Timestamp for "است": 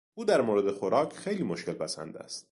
2.17-2.39